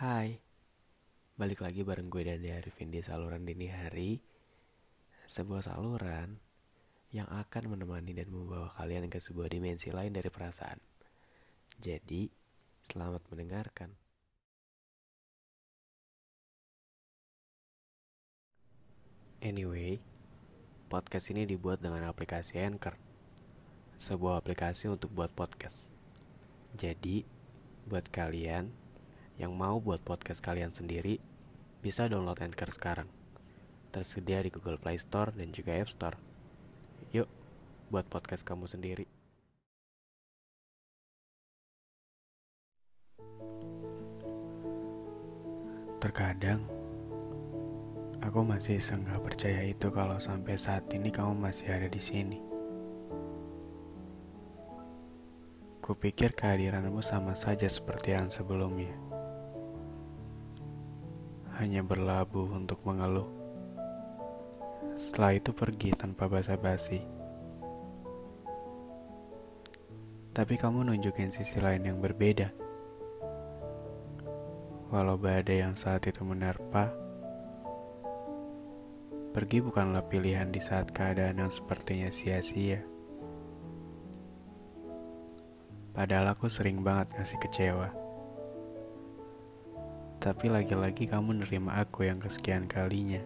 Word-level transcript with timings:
Hai, 0.00 0.40
balik 1.36 1.60
lagi 1.60 1.84
bareng 1.84 2.08
gue 2.08 2.24
dan 2.24 2.40
Arifin 2.40 2.88
di 2.88 3.04
saluran 3.04 3.44
dini 3.44 3.68
hari. 3.68 4.16
Sebuah 5.28 5.60
saluran 5.60 6.40
yang 7.12 7.28
akan 7.28 7.76
menemani 7.76 8.16
dan 8.16 8.32
membawa 8.32 8.72
kalian 8.80 9.12
ke 9.12 9.20
sebuah 9.20 9.52
dimensi 9.52 9.92
lain 9.92 10.16
dari 10.16 10.32
perasaan. 10.32 10.80
Jadi, 11.76 12.32
selamat 12.80 13.28
mendengarkan. 13.28 13.92
Anyway, 19.44 20.00
podcast 20.88 21.28
ini 21.28 21.44
dibuat 21.44 21.84
dengan 21.84 22.08
aplikasi 22.08 22.56
Anchor. 22.56 22.96
Sebuah 24.00 24.40
aplikasi 24.40 24.88
untuk 24.88 25.12
buat 25.12 25.28
podcast. 25.36 25.92
Jadi, 26.72 27.28
buat 27.84 28.08
kalian 28.08 28.79
yang 29.40 29.56
mau 29.56 29.80
buat 29.80 30.04
podcast 30.04 30.44
kalian 30.44 30.68
sendiri, 30.68 31.16
bisa 31.80 32.04
download 32.04 32.44
Anchor 32.44 32.68
sekarang. 32.68 33.08
Tersedia 33.88 34.44
di 34.44 34.52
Google 34.52 34.76
Play 34.76 35.00
Store 35.00 35.32
dan 35.32 35.48
juga 35.48 35.72
App 35.80 35.88
Store. 35.88 36.20
Yuk, 37.16 37.24
buat 37.88 38.04
podcast 38.12 38.44
kamu 38.44 38.68
sendiri. 38.68 39.08
Terkadang, 46.00 46.60
aku 48.20 48.40
masih 48.44 48.76
senggak 48.76 49.24
percaya 49.24 49.64
itu 49.64 49.88
kalau 49.88 50.20
sampai 50.20 50.60
saat 50.60 50.84
ini 50.92 51.08
kamu 51.08 51.32
masih 51.48 51.72
ada 51.72 51.88
di 51.88 52.00
sini. 52.00 52.38
Kupikir 55.80 56.36
kehadiranmu 56.36 57.00
sama 57.00 57.32
saja 57.34 57.66
seperti 57.66 58.14
yang 58.14 58.30
sebelumnya 58.30 59.10
hanya 61.60 61.84
berlabuh 61.84 62.56
untuk 62.56 62.80
mengeluh. 62.88 63.28
Setelah 64.96 65.36
itu 65.36 65.52
pergi 65.52 65.92
tanpa 65.92 66.24
basa-basi. 66.24 67.04
Tapi 70.32 70.56
kamu 70.56 70.88
nunjukin 70.88 71.28
sisi 71.28 71.60
lain 71.60 71.84
yang 71.84 72.00
berbeda. 72.00 72.48
Walau 74.88 75.20
badai 75.20 75.60
yang 75.60 75.76
saat 75.76 76.08
itu 76.08 76.24
menerpa, 76.24 76.90
pergi 79.36 79.60
bukanlah 79.60 80.08
pilihan 80.08 80.48
di 80.48 80.58
saat 80.64 80.88
keadaan 80.90 81.44
yang 81.44 81.52
sepertinya 81.52 82.08
sia-sia. 82.08 82.80
Padahal 85.92 86.32
aku 86.32 86.48
sering 86.48 86.80
banget 86.80 87.12
ngasih 87.14 87.38
kecewa. 87.38 87.99
Tapi 90.20 90.52
lagi-lagi 90.52 91.08
kamu 91.08 91.40
nerima 91.40 91.80
aku 91.80 92.04
yang 92.04 92.20
kesekian 92.20 92.68
kalinya. 92.68 93.24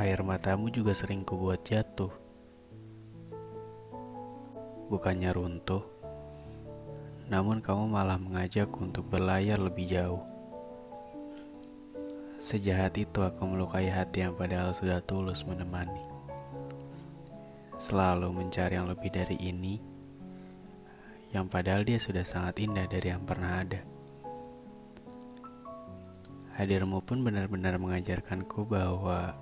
Air 0.00 0.24
matamu 0.24 0.72
juga 0.72 0.96
sering 0.96 1.20
kubuat 1.20 1.60
jatuh. 1.60 2.08
Bukannya 4.88 5.28
runtuh, 5.28 5.84
namun 7.28 7.60
kamu 7.60 7.84
malah 7.84 8.16
mengajakku 8.16 8.80
untuk 8.80 9.04
berlayar 9.12 9.60
lebih 9.60 9.92
jauh. 9.92 10.24
Sejahat 12.40 12.96
itu 12.96 13.20
aku 13.20 13.44
melukai 13.44 13.92
hati 13.92 14.24
yang 14.24 14.32
padahal 14.32 14.72
sudah 14.72 15.04
tulus 15.04 15.44
menemani. 15.44 16.00
Selalu 17.76 18.32
mencari 18.32 18.80
yang 18.80 18.88
lebih 18.88 19.12
dari 19.12 19.36
ini 19.36 19.91
yang 21.32 21.48
padahal 21.48 21.82
dia 21.82 21.96
sudah 21.96 22.22
sangat 22.28 22.60
indah 22.60 22.84
dari 22.84 23.08
yang 23.08 23.24
pernah 23.24 23.64
ada. 23.64 23.80
Hadirmu 26.60 27.00
pun 27.00 27.24
benar-benar 27.24 27.80
mengajarkanku 27.80 28.68
bahwa 28.68 29.32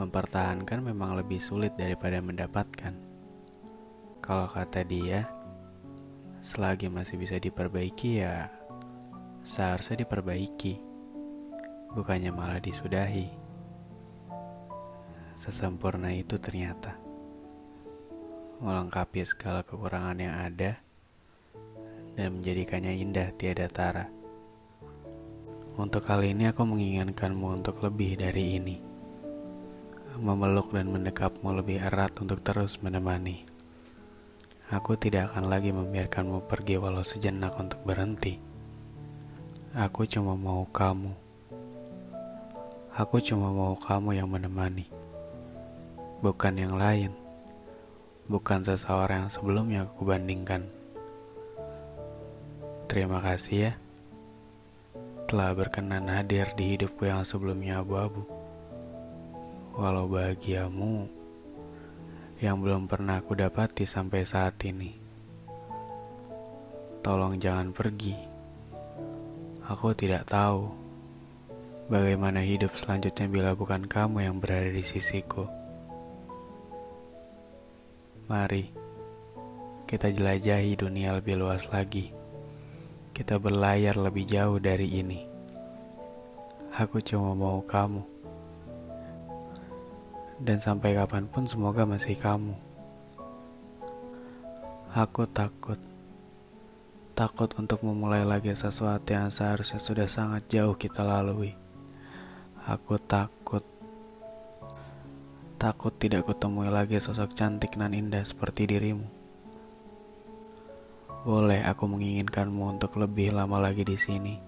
mempertahankan 0.00 0.80
memang 0.80 1.20
lebih 1.20 1.36
sulit 1.36 1.76
daripada 1.76 2.24
mendapatkan. 2.24 2.96
Kalau 4.24 4.48
kata 4.48 4.80
dia, 4.88 5.28
selagi 6.40 6.88
masih 6.88 7.20
bisa 7.20 7.36
diperbaiki 7.36 8.24
ya 8.24 8.48
seharusnya 9.46 10.02
diperbaiki, 10.02 10.80
bukannya 11.94 12.34
malah 12.34 12.58
disudahi. 12.58 13.30
Sesempurna 15.36 16.16
itu 16.16 16.40
ternyata 16.40 16.96
melengkapi 18.56 19.20
segala 19.22 19.60
kekurangan 19.60 20.16
yang 20.16 20.32
ada 20.32 20.85
dan 22.16 22.40
menjadikannya 22.40 22.96
indah 22.96 23.28
tiada 23.36 23.68
tara. 23.68 24.08
Untuk 25.76 26.08
kali 26.08 26.32
ini 26.32 26.48
aku 26.48 26.64
menginginkanmu 26.64 27.60
untuk 27.60 27.84
lebih 27.84 28.16
dari 28.16 28.56
ini. 28.56 28.76
Memeluk 30.16 30.72
dan 30.72 30.88
mendekapmu 30.88 31.52
lebih 31.52 31.76
erat 31.84 32.16
untuk 32.16 32.40
terus 32.40 32.80
menemani. 32.80 33.44
Aku 34.72 34.96
tidak 34.96 35.30
akan 35.30 35.52
lagi 35.52 35.76
membiarkanmu 35.76 36.48
pergi 36.48 36.80
walau 36.80 37.04
sejenak 37.04 37.52
untuk 37.60 37.84
berhenti. 37.84 38.40
Aku 39.76 40.08
cuma 40.08 40.32
mau 40.32 40.64
kamu. 40.72 41.12
Aku 42.96 43.20
cuma 43.20 43.52
mau 43.52 43.76
kamu 43.76 44.16
yang 44.16 44.32
menemani. 44.32 44.88
Bukan 46.24 46.56
yang 46.56 46.80
lain. 46.80 47.12
Bukan 48.24 48.64
seseorang 48.64 49.28
yang 49.28 49.30
sebelumnya 49.30 49.84
aku 49.84 50.08
bandingkan. 50.08 50.75
Terima 52.86 53.18
kasih 53.18 53.58
ya 53.58 53.72
telah 55.26 55.50
berkenan 55.58 56.06
hadir 56.06 56.46
di 56.54 56.78
hidupku 56.78 57.02
yang 57.02 57.26
sebelumnya 57.26 57.82
abu-abu. 57.82 58.22
Walau 59.74 60.06
bahagiamu 60.06 61.10
yang 62.38 62.62
belum 62.62 62.86
pernah 62.86 63.18
aku 63.18 63.34
dapati 63.34 63.82
sampai 63.82 64.22
saat 64.22 64.54
ini. 64.62 64.94
Tolong 67.02 67.42
jangan 67.42 67.74
pergi. 67.74 68.14
Aku 69.66 69.90
tidak 69.98 70.30
tahu 70.30 70.70
bagaimana 71.90 72.38
hidup 72.46 72.70
selanjutnya 72.78 73.26
bila 73.26 73.50
bukan 73.58 73.82
kamu 73.82 74.30
yang 74.30 74.38
berada 74.38 74.70
di 74.70 74.86
sisiku. 74.86 75.42
Mari 78.30 78.70
kita 79.90 80.14
jelajahi 80.14 80.78
dunia 80.78 81.18
lebih 81.18 81.34
luas 81.34 81.66
lagi 81.74 82.14
kita 83.16 83.40
berlayar 83.40 83.96
lebih 83.96 84.28
jauh 84.28 84.60
dari 84.60 85.00
ini. 85.00 85.24
Aku 86.76 87.00
cuma 87.00 87.32
mau 87.32 87.64
kamu. 87.64 88.04
Dan 90.36 90.60
sampai 90.60 90.92
kapan 90.92 91.24
pun 91.24 91.48
semoga 91.48 91.88
masih 91.88 92.12
kamu. 92.12 92.52
Aku 94.92 95.24
takut. 95.24 95.80
Takut 97.16 97.48
untuk 97.56 97.80
memulai 97.80 98.20
lagi 98.20 98.52
sesuatu 98.52 99.08
yang 99.08 99.32
seharusnya 99.32 99.80
sudah 99.80 100.04
sangat 100.04 100.44
jauh 100.52 100.76
kita 100.76 101.00
lalui. 101.00 101.56
Aku 102.68 103.00
takut. 103.00 103.64
Takut 105.56 105.96
tidak 105.96 106.28
kutemui 106.28 106.68
lagi 106.68 107.00
sosok 107.00 107.32
cantik 107.32 107.80
dan 107.80 107.96
indah 107.96 108.28
seperti 108.28 108.68
dirimu. 108.68 109.15
Boleh 111.26 111.58
aku 111.66 111.90
menginginkanmu 111.90 112.78
untuk 112.78 113.02
lebih 113.02 113.34
lama 113.34 113.58
lagi 113.58 113.82
di 113.82 113.98
sini. 113.98 114.38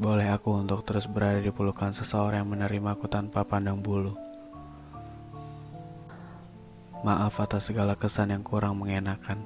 Boleh 0.00 0.32
aku 0.32 0.56
untuk 0.56 0.80
terus 0.80 1.04
berada 1.04 1.44
di 1.44 1.52
pelukan 1.52 1.92
seseorang 1.92 2.40
yang 2.40 2.48
menerimaku 2.48 3.04
tanpa 3.04 3.44
pandang 3.44 3.84
bulu. 3.84 4.16
Maaf 7.04 7.36
atas 7.36 7.68
segala 7.68 8.00
kesan 8.00 8.32
yang 8.32 8.40
kurang 8.40 8.80
mengenakan. 8.80 9.44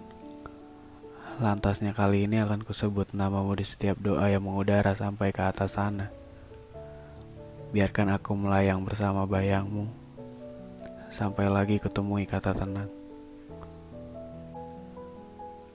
Lantasnya 1.43 1.91
kali 1.91 2.31
ini 2.31 2.39
akan 2.39 2.63
kusebut 2.63 3.11
namamu 3.11 3.59
di 3.59 3.67
setiap 3.67 3.99
doa 3.99 4.31
yang 4.31 4.47
mengudara 4.47 4.95
sampai 4.95 5.35
ke 5.35 5.43
atas 5.43 5.75
sana. 5.75 6.07
Biarkan 7.75 8.15
aku 8.15 8.31
melayang 8.39 8.87
bersama 8.87 9.27
bayangmu, 9.27 9.91
sampai 11.11 11.51
lagi 11.51 11.83
ketemui 11.83 12.31
kata 12.31 12.55
tenang 12.55 12.98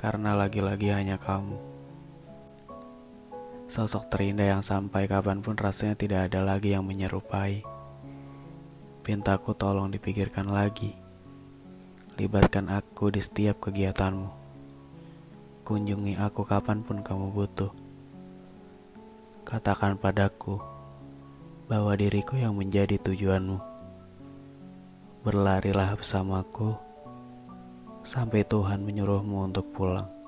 karena 0.03 0.35
lagi-lagi 0.35 0.91
hanya 0.91 1.15
kamu. 1.15 1.55
Sosok 3.71 4.11
terindah 4.11 4.59
yang 4.59 4.59
sampai 4.59 5.07
kapan 5.07 5.39
pun 5.39 5.55
rasanya 5.55 5.95
tidak 5.95 6.27
ada 6.27 6.43
lagi 6.43 6.75
yang 6.75 6.83
menyerupai. 6.83 7.63
Pintaku 8.99 9.55
tolong 9.55 9.87
dipikirkan 9.95 10.51
lagi. 10.51 10.91
Libatkan 12.19 12.67
aku 12.67 13.15
di 13.15 13.23
setiap 13.23 13.63
kegiatanmu. 13.63 14.27
Kunjungi 15.63 16.19
aku 16.19 16.43
kapan 16.43 16.83
pun 16.83 16.99
kamu 16.99 17.31
butuh. 17.31 17.71
Katakan 19.47 19.95
padaku 19.95 20.59
bahwa 21.71 21.95
diriku 21.95 22.35
yang 22.35 22.59
menjadi 22.59 22.99
tujuanmu. 22.99 23.55
Berlarilah 25.23 25.95
bersamaku 25.95 26.82
sampai 28.03 28.43
Tuhan 28.47 28.83
menyuruhmu 28.83 29.49
untuk 29.51 29.71
pulang. 29.73 30.22